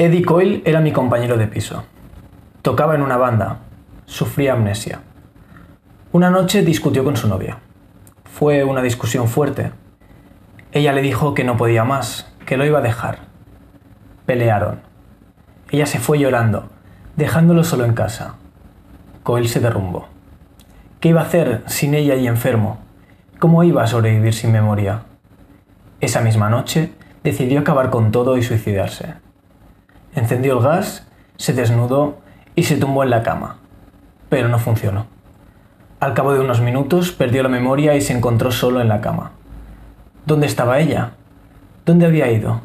[0.00, 1.84] Eddie Coyle era mi compañero de piso.
[2.62, 3.58] Tocaba en una banda.
[4.06, 5.02] Sufría amnesia.
[6.12, 7.58] Una noche discutió con su novia.
[8.24, 9.72] Fue una discusión fuerte.
[10.72, 13.18] Ella le dijo que no podía más, que lo iba a dejar.
[14.24, 14.80] Pelearon.
[15.70, 16.70] Ella se fue llorando,
[17.16, 18.36] dejándolo solo en casa.
[19.22, 20.08] Coyle se derrumbó.
[21.00, 22.78] ¿Qué iba a hacer sin ella y enfermo?
[23.38, 25.02] ¿Cómo iba a sobrevivir sin memoria?
[26.00, 29.19] Esa misma noche decidió acabar con todo y suicidarse.
[30.14, 31.06] Encendió el gas,
[31.36, 32.18] se desnudó
[32.56, 33.58] y se tumbó en la cama.
[34.28, 35.06] Pero no funcionó.
[36.00, 39.32] Al cabo de unos minutos perdió la memoria y se encontró solo en la cama.
[40.26, 41.12] ¿Dónde estaba ella?
[41.84, 42.60] ¿Dónde había ido?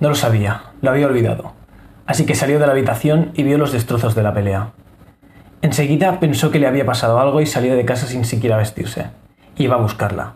[0.00, 1.52] No lo sabía, lo había olvidado.
[2.06, 4.70] Así que salió de la habitación y vio los destrozos de la pelea.
[5.62, 9.06] Enseguida pensó que le había pasado algo y salió de casa sin siquiera vestirse.
[9.56, 10.34] Iba a buscarla.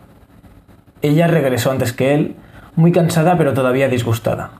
[1.01, 2.35] Ella regresó antes que él,
[2.75, 4.51] muy cansada pero todavía disgustada.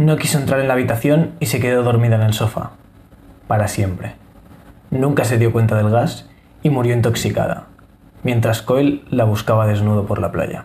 [0.00, 2.70] No quiso entrar en la habitación y se quedó dormida en el sofá.
[3.46, 4.14] Para siempre.
[4.90, 6.26] Nunca se dio cuenta del gas
[6.62, 7.66] y murió intoxicada,
[8.22, 10.64] mientras Coyle la buscaba desnudo por la playa.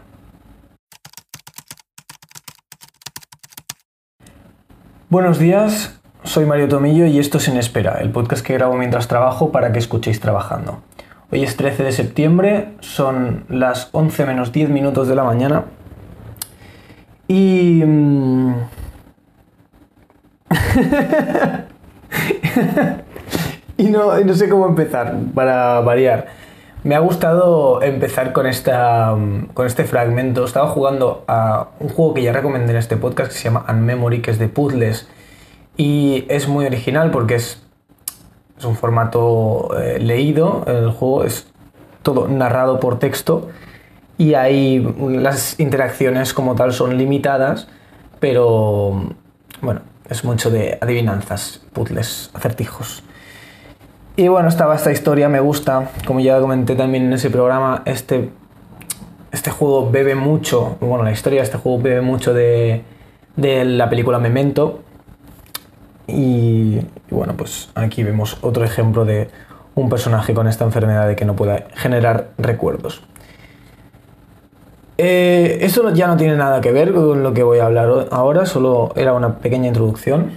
[5.09, 9.09] Buenos días, soy Mario Tomillo y esto es En Espera, el podcast que grabo mientras
[9.09, 10.81] trabajo para que escuchéis trabajando.
[11.30, 15.66] Hoy es 13 de septiembre, son las 11 menos 10 minutos de la mañana
[17.28, 17.83] y...
[23.77, 26.27] y, no, no sé cómo empezar, para variar.
[26.83, 29.16] Me ha gustado empezar con, esta,
[29.53, 30.45] con este fragmento.
[30.45, 34.21] Estaba jugando a un juego que ya recomendé en este podcast que se llama Unmemory,
[34.21, 35.09] que es de puzzles.
[35.77, 37.63] Y es muy original porque es,
[38.57, 40.63] es un formato eh, leído.
[40.67, 41.47] El juego es
[42.03, 43.49] todo narrado por texto.
[44.19, 47.67] Y ahí las interacciones como tal son limitadas,
[48.19, 49.16] pero
[49.61, 53.03] bueno, es mucho de adivinanzas, puzzles, acertijos.
[54.16, 58.29] Y bueno, estaba esta historia, me gusta, como ya comenté también en ese programa, este,
[59.31, 62.84] este juego bebe mucho, bueno, la historia de este juego bebe mucho de,
[63.35, 64.81] de la película Memento.
[66.08, 69.29] Y, y bueno, pues aquí vemos otro ejemplo de
[69.74, 73.02] un personaje con esta enfermedad de que no pueda generar recuerdos.
[74.97, 78.45] Eh, esto ya no tiene nada que ver con lo que voy a hablar ahora,
[78.45, 80.31] solo era una pequeña introducción.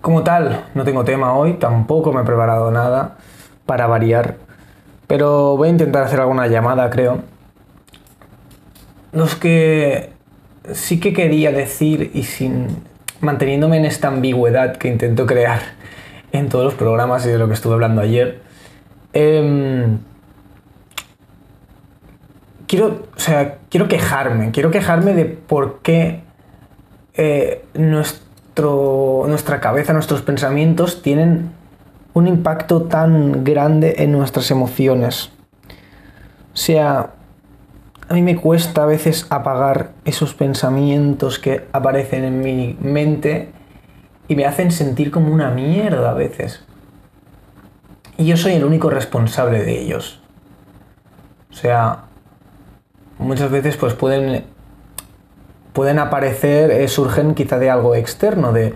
[0.00, 3.16] Como tal, no tengo tema hoy, tampoco me he preparado nada
[3.64, 4.36] para variar,
[5.06, 7.20] pero voy a intentar hacer alguna llamada, creo.
[9.12, 10.12] Los que
[10.72, 12.68] sí que quería decir y sin
[13.20, 15.60] manteniéndome en esta ambigüedad que intento crear
[16.32, 18.42] en todos los programas y de lo que estuve hablando ayer.
[19.12, 19.98] em,
[22.66, 26.22] quiero, o sea, quiero quejarme, quiero quejarme de por qué
[27.14, 31.50] eh, nuestro, nuestra cabeza, nuestros pensamientos tienen
[32.14, 35.30] un impacto tan grande en nuestras emociones.
[36.52, 37.10] O sea,
[38.08, 43.50] a mí me cuesta a veces apagar esos pensamientos que aparecen en mi mente
[44.28, 46.64] y me hacen sentir como una mierda a veces.
[48.16, 50.22] Y yo soy el único responsable de ellos.
[51.50, 52.05] O sea,
[53.18, 54.44] muchas veces pues pueden
[55.72, 58.74] pueden aparecer, eh, surgen quizá de algo externo, de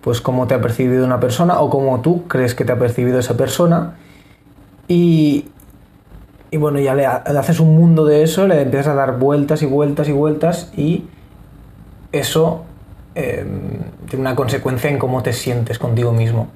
[0.00, 3.18] pues cómo te ha percibido una persona o cómo tú crees que te ha percibido
[3.18, 3.96] esa persona.
[4.88, 5.46] Y,
[6.50, 9.18] y bueno, ya le, ha- le haces un mundo de eso, le empiezas a dar
[9.18, 11.04] vueltas y vueltas y vueltas y
[12.12, 12.64] eso
[13.14, 13.46] eh,
[14.08, 16.48] tiene una consecuencia en cómo te sientes contigo mismo.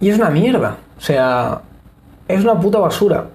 [0.00, 1.62] Y es una mierda, o sea,
[2.28, 3.26] es una puta basura.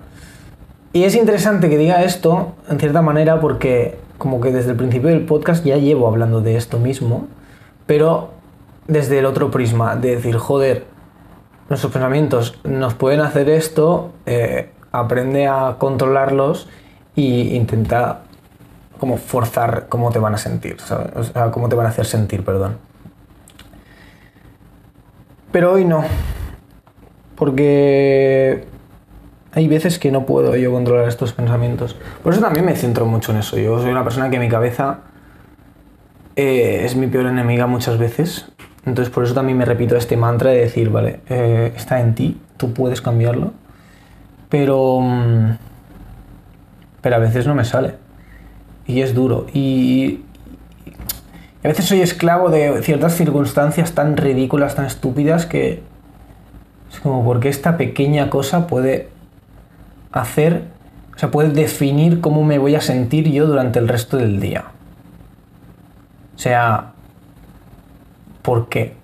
[0.97, 5.09] Y es interesante que diga esto, en cierta manera, porque como que desde el principio
[5.09, 7.27] del podcast ya llevo hablando de esto mismo,
[7.85, 8.31] pero
[8.87, 10.85] desde el otro prisma, de decir, joder,
[11.69, 16.67] nuestros pensamientos nos pueden hacer esto, eh, aprende a controlarlos
[17.15, 18.21] e intenta
[18.99, 20.77] como forzar cómo te van a sentir.
[21.15, 22.79] O sea, cómo te van a hacer sentir, perdón.
[25.51, 26.03] Pero hoy no,
[27.35, 28.65] porque
[29.57, 31.95] hay veces que no puedo yo controlar estos pensamientos.
[32.21, 33.57] Por eso también me centro mucho en eso.
[33.57, 34.99] Yo soy una persona que mi cabeza
[36.35, 38.45] eh, es mi peor enemiga muchas veces.
[38.85, 42.39] Entonces por eso también me repito este mantra de decir, vale, eh, está en ti,
[42.57, 43.53] tú puedes cambiarlo.
[44.47, 44.99] Pero...
[45.01, 45.57] mm,
[47.01, 47.95] Pero a veces no me sale.
[48.85, 49.47] Y es duro.
[49.53, 50.19] Y,
[50.85, 55.81] y a veces soy esclavo de ciertas circunstancias tan ridículas, tan estúpidas que...
[56.91, 59.16] Es como porque esta pequeña cosa puede
[60.21, 60.63] hacer,
[61.15, 64.65] o sea, puede definir cómo me voy a sentir yo durante el resto del día.
[66.35, 66.91] O sea,
[68.43, 68.95] ¿por qué?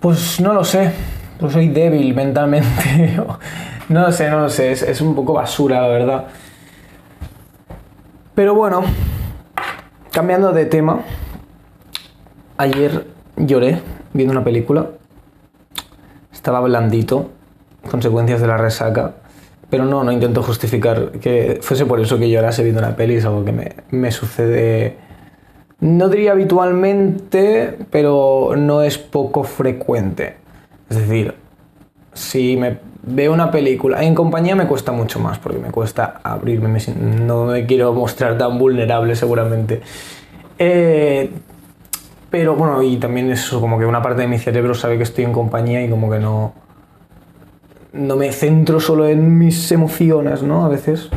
[0.00, 0.92] Pues no lo sé.
[1.38, 3.16] Pues soy débil mentalmente.
[3.88, 4.72] no lo sé, no lo sé.
[4.72, 6.26] Es, es un poco basura, la verdad.
[8.34, 8.82] Pero bueno,
[10.10, 11.02] cambiando de tema.
[12.56, 13.06] Ayer
[13.36, 13.80] lloré
[14.12, 14.90] viendo una película.
[16.32, 17.30] Estaba blandito,
[17.88, 19.14] consecuencias de la resaca.
[19.68, 23.24] Pero no, no intento justificar que fuese por eso que llorase viendo una peli, es
[23.24, 24.96] algo que me, me sucede,
[25.80, 30.36] no diría habitualmente, pero no es poco frecuente.
[30.88, 31.34] Es decir,
[32.12, 36.68] si me veo una película en compañía me cuesta mucho más, porque me cuesta abrirme,
[36.68, 36.80] me,
[37.24, 39.80] no me quiero mostrar tan vulnerable seguramente.
[40.58, 41.30] Eh,
[42.30, 45.24] pero bueno, y también eso, como que una parte de mi cerebro sabe que estoy
[45.24, 46.52] en compañía y como que no
[47.96, 50.64] no me centro solo en mis emociones, ¿no?
[50.64, 51.08] A veces.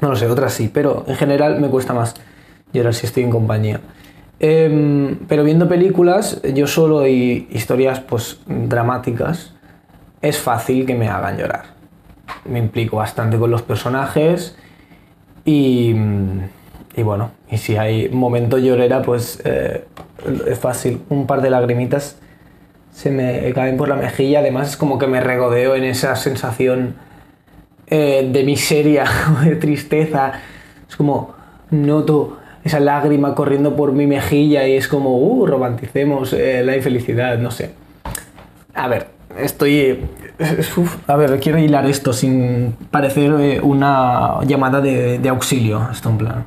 [0.00, 2.14] No lo sé, otras sí, pero en general me cuesta más
[2.72, 3.80] llorar si estoy en compañía.
[4.38, 9.52] Em, pero viendo películas, yo solo y historias pues dramáticas,
[10.22, 11.64] es fácil que me hagan llorar.
[12.46, 14.56] Me implico bastante con los personajes
[15.44, 15.94] y,
[16.96, 19.84] y bueno, y si hay momento llorera, pues eh,
[20.46, 21.02] es fácil.
[21.10, 22.16] Un par de lagrimitas
[22.92, 26.94] se me caen por la mejilla, además es como que me regodeo en esa sensación
[27.86, 29.04] eh, de miseria
[29.36, 30.32] o de tristeza.
[30.88, 31.34] Es como
[31.70, 37.38] noto esa lágrima corriendo por mi mejilla y es como, uh, romanticemos eh, la infelicidad,
[37.38, 37.72] no sé.
[38.74, 39.08] A ver,
[39.38, 40.04] estoy...
[41.06, 46.18] a ver, quiero hilar esto sin parecer eh, una llamada de, de auxilio, esto en
[46.18, 46.44] plan.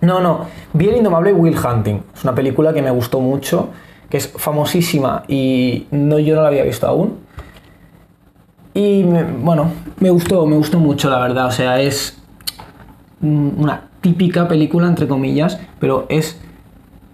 [0.00, 2.02] No, no, vi El Indomable Will Hunting.
[2.14, 3.70] Es una película que me gustó mucho
[4.08, 7.18] que es famosísima y no, yo no la había visto aún.
[8.74, 9.70] Y bueno,
[10.00, 11.46] me gustó, me gustó mucho, la verdad.
[11.46, 12.18] O sea, es
[13.20, 16.38] una típica película, entre comillas, pero es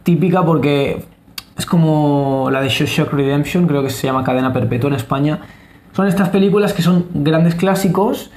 [0.03, 1.05] típica porque
[1.57, 5.41] es como la de Shawshank Redemption, creo que se llama Cadena Perpetua en España.
[5.93, 8.31] Son estas películas que son grandes clásicos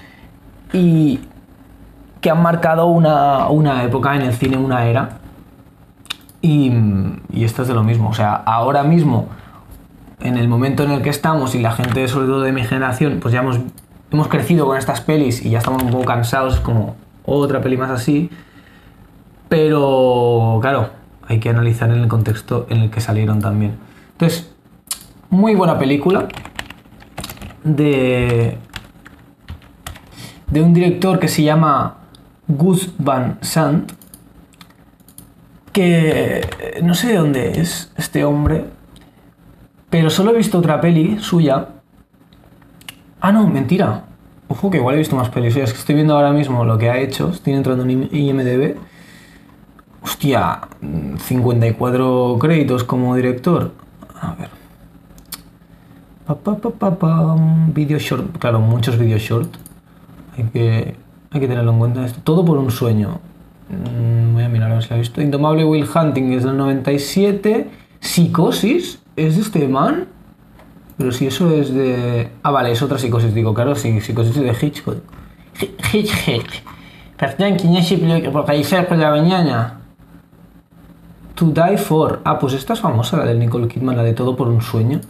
[0.73, 1.19] y
[2.21, 5.19] que han marcado una, una época en el cine, una era.
[6.45, 6.71] Y,
[7.43, 8.09] esto es de lo mismo.
[8.09, 9.29] O sea, ahora mismo,
[10.19, 13.17] en el momento en el que estamos y la gente, sobre todo de mi generación,
[13.19, 13.59] pues ya hemos,
[14.11, 16.95] hemos crecido con estas pelis y ya estamos un poco cansados, como
[17.25, 18.29] otra peli más así.
[19.49, 20.91] Pero, claro,
[21.27, 23.77] hay que analizar en el contexto en el que salieron también.
[24.11, 24.53] Entonces,
[25.31, 26.27] muy buena película
[27.63, 28.59] de,
[30.51, 31.95] de un director que se llama
[32.47, 33.94] Gus Van Sant
[35.75, 38.63] que eh, no sé de dónde es este hombre,
[39.89, 41.67] pero solo he visto otra peli suya.
[43.19, 44.05] Ah, no, mentira.
[44.47, 46.89] Ojo, que igual he visto más pelis Es que estoy viendo ahora mismo lo que
[46.89, 47.29] ha hecho.
[47.29, 48.77] Estoy entrando en IMDB.
[50.01, 50.61] Hostia,
[51.17, 53.73] 54 créditos como director.
[54.21, 54.49] A ver.
[56.25, 57.35] Pa,
[57.73, 58.37] video short.
[58.37, 59.57] Claro, muchos video short.
[60.37, 60.95] Hay que,
[61.31, 62.05] hay que tenerlo en cuenta.
[62.05, 62.21] Esto.
[62.23, 63.19] Todo por un sueño.
[63.69, 65.21] Mm, voy a mirar a ver si la he visto.
[65.21, 67.67] Indomable Will Hunting es del 97.
[67.99, 70.07] Psicosis es de este man.
[70.97, 72.29] Pero si eso es de.
[72.43, 74.97] Ah, vale, es otra psicosis, digo, claro, sí, psicosis de Hitchcock.
[75.93, 76.47] Hitchcock.
[77.17, 79.79] Perdón, ¿quién es por la mañana?
[81.35, 82.21] To Die For.
[82.23, 85.01] Ah, pues esta es famosa, la de Nicole Kidman, la de Todo por un sueño.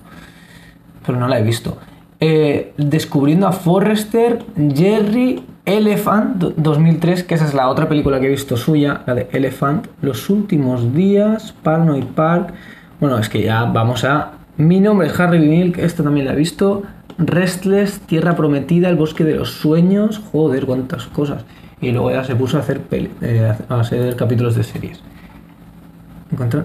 [1.05, 1.77] Pero no la he visto.
[2.19, 4.43] Eh, descubriendo a Forrester,
[4.73, 9.27] Jerry Elephant 2003, que esa es la otra película que he visto suya, la de
[9.31, 12.53] Elephant, Los últimos días, Paranoid Park.
[12.99, 14.33] Bueno, es que ya vamos a.
[14.57, 16.83] Mi nombre es Harry Milk, esto también la he visto.
[17.17, 20.21] Restless, Tierra Prometida, El Bosque de los Sueños.
[20.31, 21.45] Joder, cuántas cosas.
[21.81, 25.01] Y luego ya se puso a hacer, eh, a hacer capítulos de series.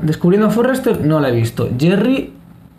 [0.03, 1.71] Descubriendo a Forrester, no la he visto.
[1.79, 2.35] Jerry,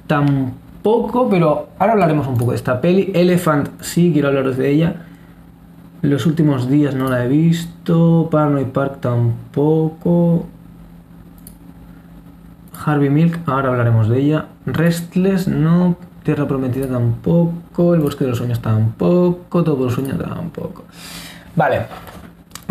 [0.05, 3.11] tampoco, pero ahora hablaremos un poco de esta peli.
[3.15, 4.95] Elephant, sí, quiero hablaros de ella.
[6.01, 8.27] Los últimos días no la he visto.
[8.31, 10.47] Paranoid Park tampoco.
[12.83, 14.45] Harvey Milk, ahora hablaremos de ella.
[14.65, 15.95] Restless, no.
[16.23, 17.93] Tierra Prometida tampoco.
[17.93, 19.63] El Bosque de los Sueños tampoco.
[19.63, 20.85] Todo los Sueños tampoco.
[21.55, 21.85] Vale.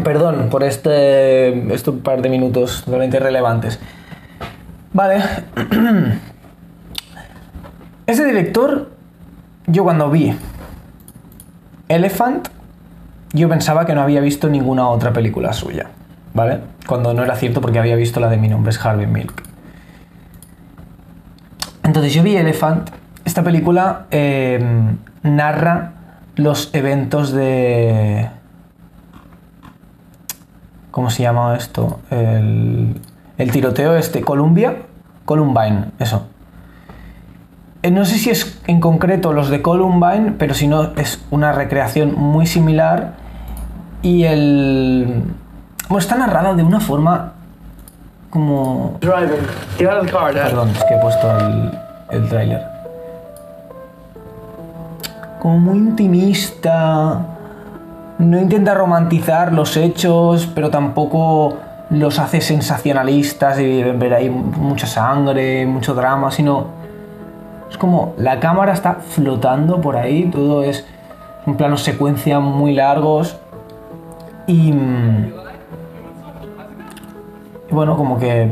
[0.03, 3.79] Perdón por este, este par de minutos totalmente irrelevantes.
[4.93, 5.23] Vale.
[8.07, 8.91] Ese director,
[9.69, 10.35] yo cuando vi
[11.89, 12.49] Elephant,
[13.33, 15.87] yo pensaba que no había visto ninguna otra película suya,
[16.35, 16.61] ¿vale?
[16.87, 19.43] Cuando no era cierto porque había visto la de Mi nombre es Harvey Milk.
[21.85, 22.91] Entonces yo vi Elephant.
[23.25, 25.93] Esta película em, narra
[26.37, 28.29] los eventos de...
[30.91, 32.01] ¿Cómo se llama esto?
[32.11, 33.01] El,
[33.39, 34.23] el tiroteo este.
[34.23, 34.77] Columbia.
[35.25, 36.27] Columbine, eso.
[37.83, 41.53] Eh, no sé si es en concreto los de Columbine, pero si no es una
[41.53, 43.15] recreación muy similar.
[44.03, 45.23] Y el.
[45.89, 47.33] Bueno, está narrado de una forma
[48.31, 48.99] como.
[49.01, 50.09] Driving.
[50.11, 50.45] Car, Dad.
[50.45, 51.79] Perdón, es que he puesto el,
[52.11, 52.63] el tráiler.
[55.41, 57.19] Como muy intimista.
[58.19, 61.57] No intenta romantizar los hechos, pero tampoco
[61.91, 66.67] los hace sensacionalistas y ver ahí mucha sangre, mucho drama, sino
[67.71, 70.87] es como la cámara está flotando por ahí, todo es
[71.47, 73.40] un plano secuencia muy largos
[74.51, 74.75] y,
[77.71, 78.51] bueno, como que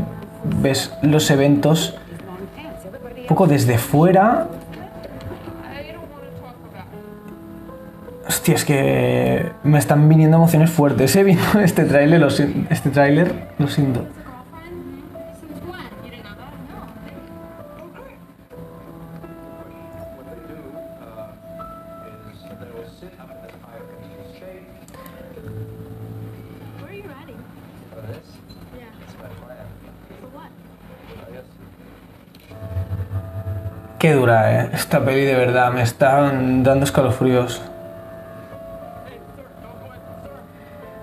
[0.62, 1.96] ves los eventos
[3.20, 4.46] un poco desde fuera.
[8.28, 11.24] Hostia, es que me están viniendo emociones fuertes, ¿eh?
[11.24, 12.22] Viendo este tráiler,
[12.70, 14.04] este tráiler, lo siento.
[33.98, 34.70] Qué dura, ¿eh?
[34.74, 37.60] Esta peli de verdad me están dando escalofríos.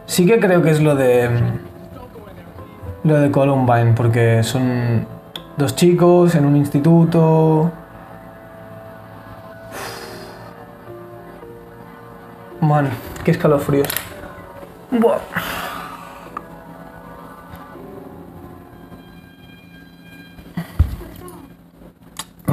[0.06, 1.30] Sí que creo que es lo de...
[3.04, 5.06] Lo de Columbine, porque son
[5.58, 7.70] dos chicos en un instituto...
[12.62, 12.90] Man,
[13.25, 13.90] qué escalofríos.
[14.90, 15.20] Buah.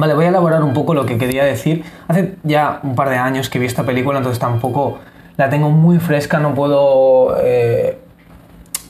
[0.03, 1.85] Vale, voy a elaborar un poco lo que quería decir.
[2.09, 4.99] Hace ya un par de años que vi esta película, entonces tampoco
[5.37, 7.37] la tengo muy fresca, no puedo...
[7.41, 7.99] eh,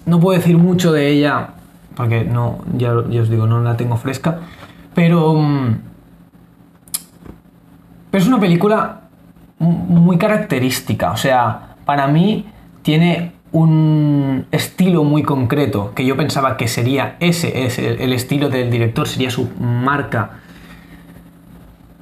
[0.07, 1.49] no puedo decir mucho de ella,
[1.95, 4.39] porque no, ya, ya os digo, no la tengo fresca.
[4.95, 5.35] Pero...
[5.35, 5.77] mm,
[8.09, 9.01] pero es una película
[9.59, 12.47] mu- muy característica, o sea, para mí
[12.81, 18.71] tiene un estilo muy concreto, que yo pensaba que sería ese, ese el estilo del
[18.71, 20.39] director, sería su marca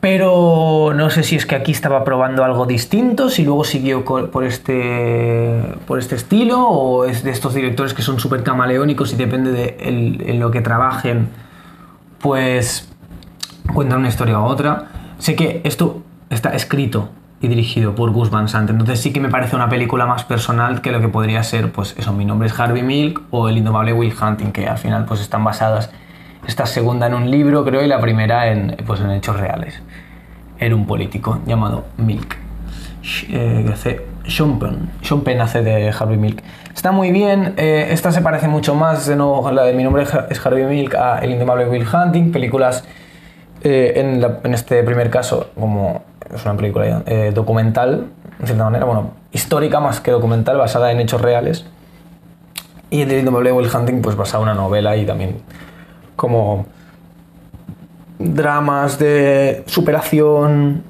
[0.01, 4.43] pero no sé si es que aquí estaba probando algo distinto, si luego siguió por
[4.43, 9.51] este, por este estilo, o es de estos directores que son súper camaleónicos y depende
[9.51, 11.29] de en lo que trabajen,
[12.20, 12.89] pues
[13.74, 14.88] cuentan una historia u otra.
[15.20, 19.29] Sé que esto está escrito y dirigido por Gus Van Sant, entonces sí que me
[19.29, 22.60] parece una película más personal que lo que podría ser, pues eso, Mi nombre es
[22.60, 25.91] Harvey Milk o El indomable Will Hunting, que al final pues están basadas,
[26.48, 29.81] esta segunda en un libro creo y la primera en, pues, en hechos reales.
[30.60, 32.38] Era un político llamado Milk.
[33.29, 34.91] Eh, que hace Sean Penn.
[35.01, 36.43] Sean Penn hace de Harvey Milk.
[36.74, 37.53] Está muy bien.
[37.57, 40.93] eh, esta se parece mucho más, de nuevo, la de Mi nombre es Harvey Milk,
[40.95, 42.31] a El indomable Will Hunting.
[42.31, 42.83] Películas,
[43.63, 48.07] eh, en, la- en este primer caso, como es una película eh, documental,
[48.39, 51.65] de cierta manera, bueno, histórica más que documental, basada en hechos reales.
[52.91, 55.38] Y el indomable Will Hunting, pues basada en una novela y también
[56.21, 56.67] como
[58.19, 60.83] dramas de superación,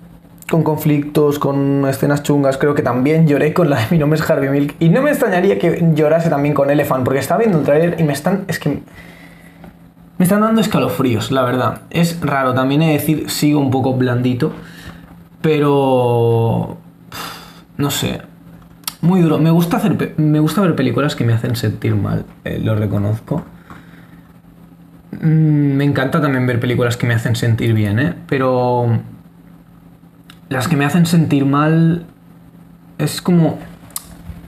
[0.50, 2.58] con conflictos, con escenas chungas.
[2.58, 4.76] Creo que también lloré con la de Mi nombre es Harvey Milk.
[4.82, 8.04] Y no me extrañaría que llorase también con Elephant, porque estaba viendo el trailer y
[8.04, 8.44] me están.
[8.50, 8.82] Es que.
[10.18, 11.84] Me están dando escalofríos, la verdad.
[11.92, 14.52] Es raro, también he de decir, sigo un poco blandito,
[15.40, 16.76] pero.
[17.78, 18.20] No sé.
[19.00, 19.40] Muy duro.
[19.40, 23.46] Me gusta, hacer, me gusta ver películas que me hacen sentir mal, eh, lo reconozco.
[25.12, 28.14] Mm, Me encanta también ver películas que me hacen sentir bien, ¿eh?
[28.28, 28.88] Pero
[30.50, 32.06] las que me hacen sentir mal
[32.98, 33.58] es como...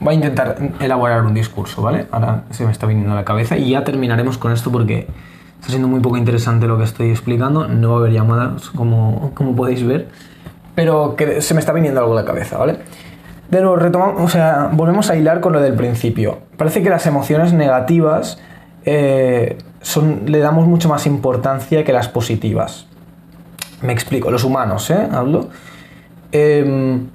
[0.00, 2.06] Voy a intentar elaborar un discurso, ¿vale?
[2.10, 5.06] Ahora se me está viniendo a la cabeza y ya terminaremos con esto porque
[5.60, 7.68] está siendo muy poco interesante lo que estoy explicando.
[7.68, 10.08] No va a haber llamadas, como, como podéis ver,
[10.74, 12.78] pero que se me está viniendo algo a la cabeza, ¿vale?
[13.50, 16.40] De nuevo, retomamos, o sea, volvemos a hilar con lo del principio.
[16.58, 18.38] Parece que las emociones negativas
[18.84, 22.86] eh, son, le damos mucho más importancia que las positivas.
[23.82, 25.08] Me explico, los humanos, ¿eh?
[25.12, 25.48] Hablo.
[26.32, 27.06] Em,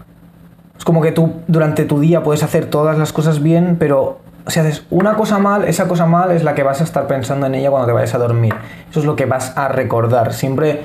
[0.78, 4.60] es como que tú durante tu día puedes hacer todas las cosas bien, pero si
[4.60, 7.56] haces una cosa mal, esa cosa mal es la que vas a estar pensando en
[7.56, 8.54] ella cuando te vayas a dormir.
[8.90, 10.32] Eso es lo que vas a recordar.
[10.32, 10.84] Siempre,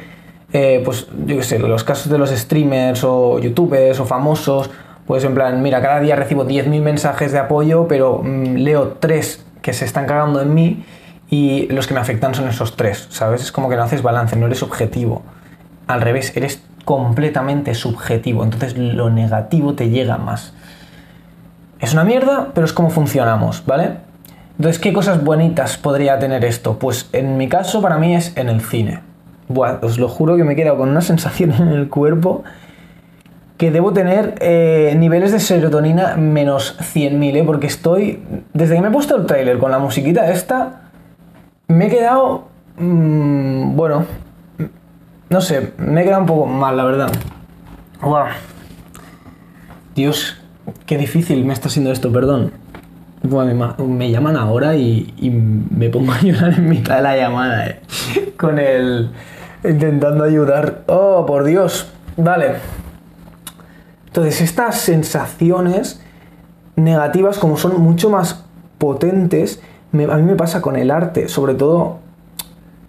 [0.54, 4.70] eh, pues yo qué sé, los casos de los streamers o youtubers o famosos,
[5.06, 9.44] pues en plan, mira, cada día recibo 10.000 mensajes de apoyo, pero mm, leo tres
[9.60, 10.84] que se están cagando en mí
[11.31, 13.43] y los que me afectan son esos tres, ¿sabes?
[13.43, 15.23] Es como que no haces balance, no eres objetivo.
[15.87, 20.52] Al revés, eres completamente subjetivo, entonces lo negativo te llega más.
[21.81, 23.99] Es una mierda, pero es como funcionamos, ¿vale?
[24.57, 26.78] Entonces, ¿qué cosas bonitas podría tener esto?
[26.78, 29.00] Pues en mi caso, para mí es en el cine.
[29.49, 32.45] Buah, os lo juro que me he quedado con una sensación en el cuerpo
[33.57, 37.43] que debo tener eh, niveles de serotonina menos 100.000, ¿eh?
[37.45, 40.83] porque estoy, desde que me he puesto el tráiler con la musiquita esta,
[41.68, 44.06] me he quedado, mm, bueno,
[45.30, 47.12] no sé, me he quedado un poco mal, la verdad.
[48.00, 48.30] Buah.
[49.94, 50.37] Dios,
[50.87, 52.52] qué difícil me está siendo esto, perdón.
[53.23, 57.66] Ma- me llaman ahora y, y me pongo a llorar en mitad de la llamada,
[57.66, 57.80] eh.
[58.37, 59.11] Con el...
[59.64, 60.83] intentando ayudar.
[60.88, 61.88] Oh, por Dios.
[62.18, 62.56] Vale.
[64.06, 66.02] Entonces, estas sensaciones
[66.76, 68.44] negativas, como son mucho más
[68.78, 69.62] potentes,
[69.94, 71.98] me- a mí me pasa con el arte, sobre todo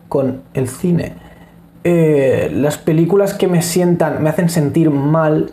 [0.10, 1.14] con el cine.
[1.84, 5.52] Eh, las películas que me sientan, me hacen sentir mal,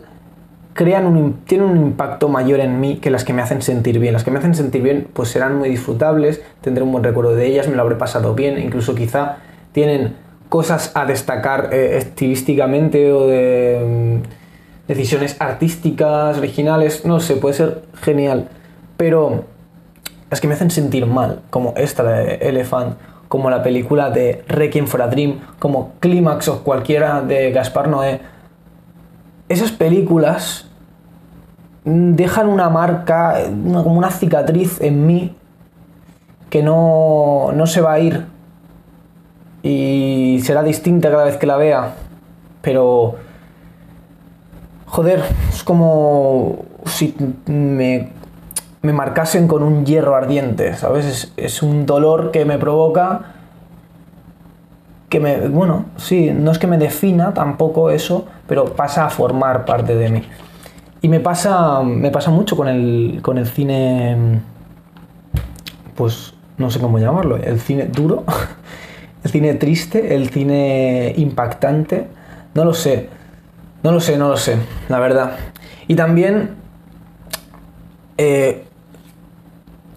[0.73, 4.13] crean un, tienen un impacto mayor en mí que las que me hacen sentir bien.
[4.13, 7.45] Las que me hacen sentir bien, pues serán muy disfrutables, tendré un buen recuerdo de
[7.45, 9.37] ellas, me lo habré pasado bien, incluso quizá
[9.71, 10.15] tienen
[10.49, 17.83] cosas a destacar eh, estilísticamente o de mm, decisiones artísticas, originales, no sé, puede ser
[18.01, 18.49] genial.
[18.97, 19.45] Pero
[20.33, 22.97] las que me hacen sentir mal, como esta de Elephant,
[23.27, 28.19] como la película de Requiem for a Dream, como Clímax o cualquiera de Gaspar Noé,
[29.47, 30.65] esas películas
[31.85, 35.35] mm, dejan una marca, como una cicatriz en mí
[36.49, 38.25] que no, no se va a ir.
[39.61, 41.93] Y será distinta cada vez que la vea,
[42.63, 43.17] pero
[44.87, 48.22] joder, es como si me,
[48.83, 51.31] me marcasen con un hierro ardiente, ¿sabes?
[51.37, 53.21] Es, un dolor que me provoca
[55.07, 59.63] que me, bueno, sí, no es que me defina tampoco eso, pero pasa a formar
[59.63, 60.23] parte de mí.
[61.01, 64.41] Y me pasa, me pasa mucho con el, con el cine,
[65.95, 68.25] pues no sé cómo llamarlo, el cine duro,
[69.23, 72.07] el cine triste, el cine impactante,
[72.53, 73.07] no lo sé,
[73.81, 74.57] no lo sé, no lo sé,
[74.89, 75.37] la verdad.
[75.87, 76.55] Y también,
[78.17, 78.65] eh,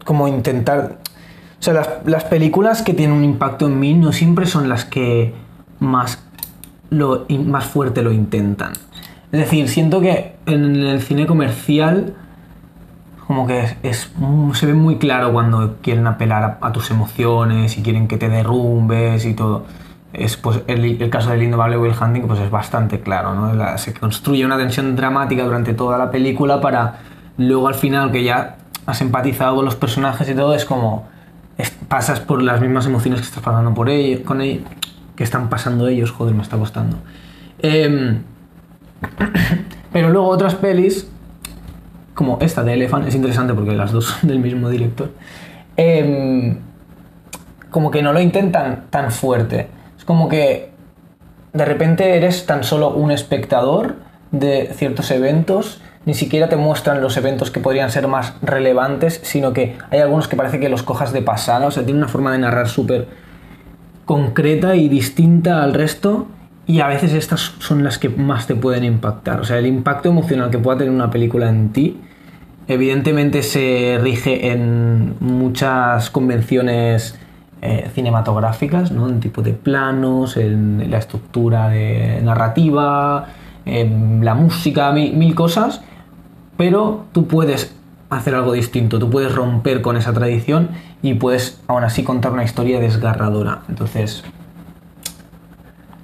[0.06, 0.98] como intentar,
[1.60, 4.86] o sea, las, las películas que tienen un impacto en mí no siempre son las
[4.86, 5.34] que
[5.78, 6.24] más,
[6.88, 8.72] lo, más fuerte lo intentan.
[9.32, 12.14] Es decir, siento que en el cine comercial
[13.26, 14.12] como que es,
[14.52, 19.26] se ve muy claro cuando quieren apelar a, tus emociones y quieren que te derrumbes
[19.26, 19.64] y todo.
[20.12, 23.78] Es, pues, el, el caso del indomable Will Hunting pues es bastante claro, ¿no?
[23.78, 27.00] Se construye una tensión dramática durante toda la película para
[27.36, 31.06] luego al final que ya has empatizado con los personajes y todo es como
[31.58, 34.64] es- pasas por las mismas emociones que estás pasando por ellos, con ellos,
[35.16, 36.98] que están pasando ellos, joder, me está costando.
[37.58, 38.18] Em,
[39.92, 41.08] pero luego otras pelis
[42.14, 45.10] como esta de Elephant, es interesante porque las dos del mismo director,
[45.76, 46.56] em,
[47.70, 49.68] como que no lo intentan tan fuerte.
[49.98, 50.70] Es como que
[51.52, 53.96] de repente eres tan solo un espectador
[54.30, 59.52] de ciertos eventos, ni siquiera te muestran los eventos que podrían ser más relevantes, sino
[59.52, 62.32] que hay algunos que parece que los cojas de pasada, o sea, tiene una forma
[62.32, 63.08] de narrar súper
[64.04, 66.28] concreta y distinta al resto
[66.64, 69.40] y a veces estas son las que más te pueden impactar.
[69.40, 72.00] O sea, el impacto emocional que pueda tener una película en ti
[72.68, 77.18] evidentemente se rige en muchas convenciones
[77.62, 79.08] eh, cinematográficas, ¿no?
[79.08, 83.26] En tipo de planos, en la estructura de narrativa,
[83.64, 85.82] en la música, mil, mil cosas,
[86.56, 87.74] pero tú puedes
[88.10, 90.70] hacer algo distinto, tú puedes romper con esa tradición
[91.02, 93.62] y puedes aún así contar una historia desgarradora.
[93.68, 94.22] Entonces,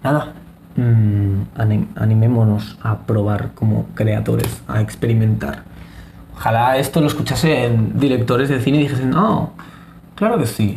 [0.02, 0.32] nada,
[0.76, 5.62] mm, anim- animémonos a probar como creadores, a experimentar.
[6.34, 9.52] Ojalá esto lo escuchasen directores de cine y dijesen, no,
[10.16, 10.74] claro que sí.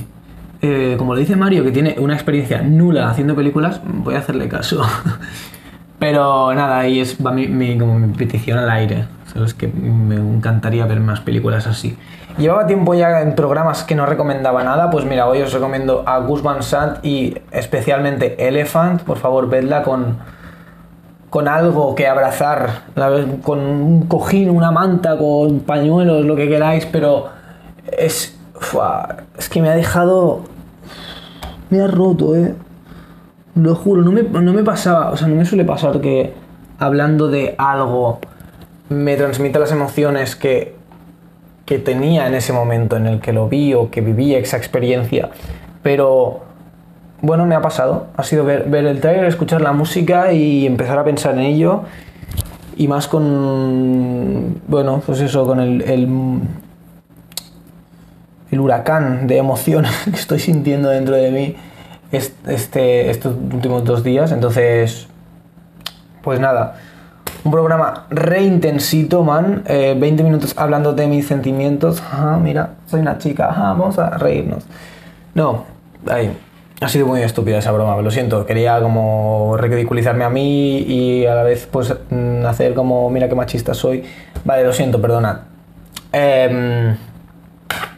[0.61, 4.47] Eh, como lo dice Mario, que tiene una experiencia nula haciendo películas, voy a hacerle
[4.47, 4.83] caso.
[5.99, 7.77] Pero nada, ahí es va mi
[8.17, 9.05] petición al aire.
[9.35, 11.97] Sabes que me encantaría ver más películas así.
[12.37, 16.19] Llevaba tiempo ya en programas que no recomendaba nada, pues mira, hoy os recomiendo a
[16.19, 19.01] Gus Van Sant y especialmente Elephant.
[19.01, 20.19] Por favor, vedla con,
[21.29, 22.83] con algo que abrazar,
[23.43, 27.25] con un cojín, una manta, con pañuelos, lo que queráis, pero
[27.91, 28.39] es,
[29.37, 30.43] es que me ha dejado,
[31.69, 32.55] me ha roto, eh.
[33.55, 36.33] Lo juro, no me, no me pasaba, o sea, no me suele pasar que
[36.79, 38.19] hablando de algo
[38.89, 40.75] me transmita las emociones que,
[41.65, 45.29] que tenía en ese momento en el que lo vi o que viví esa experiencia.
[45.81, 46.41] Pero
[47.21, 48.07] bueno, me ha pasado.
[48.17, 51.83] Ha sido ver, el trailer, escuchar la música y empezar a pensar en ello.
[52.77, 56.07] Y más con, bueno, pues eso, con el, el,
[58.51, 61.55] el huracán de emociones que estoy sintiendo dentro de mí
[62.11, 64.31] est- este, estos últimos dos días.
[64.31, 65.07] Entonces,
[66.21, 66.75] pues nada,
[67.45, 69.63] un programa re intensito, man.
[69.67, 72.01] Eh, 20 minutos hablando de mis sentimientos.
[72.11, 73.49] Ah, mira, soy una chica.
[73.55, 74.65] Ah, vamos a reírnos.
[75.35, 75.63] No,
[76.07, 76.35] ahí.
[76.81, 78.45] Ha sido muy estúpida esa broma, lo siento.
[78.47, 83.35] Quería como ridiculizarme a mí y a la vez pues mm, hacer como, mira qué
[83.35, 84.03] machista soy.
[84.43, 85.41] Vale, lo siento, perdonad.
[86.11, 86.97] Em,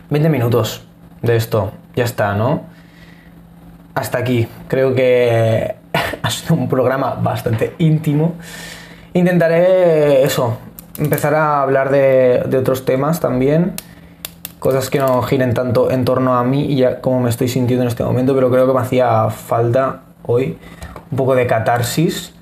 [0.10, 0.84] 20 minutos
[1.22, 2.64] de esto, ya está, ¿no?
[3.96, 4.48] Hasta aquí.
[4.68, 5.76] Creo que
[6.22, 8.36] ha sido un programa bastante íntimo.
[9.18, 10.60] Intentaré eso,
[11.00, 13.74] empezar a hablar de, otros temas también.
[14.60, 17.82] Cosas que no giren tanto en torno a mí y a cómo me estoy sintiendo
[17.82, 20.60] en este momento, pero creo que me hacía falta hoy
[21.10, 22.36] un poco de catarsis.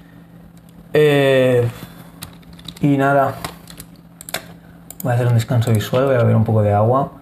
[0.92, 1.66] Eh,
[2.82, 3.36] y nada,
[5.02, 7.14] voy a hacer un descanso visual, voy a beber un poco de agua.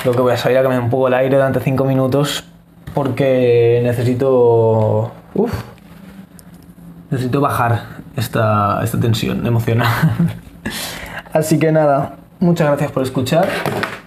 [0.00, 2.44] Creo que voy a salir a cambiar un poco el aire durante 5 minutos
[2.94, 5.10] porque necesito.
[5.34, 5.52] Uf,
[7.10, 9.88] necesito bajar esta, esta tensión emocional.
[11.32, 13.48] Así que nada, muchas gracias por escuchar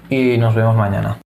[0.09, 1.24] y nos vemos mañana.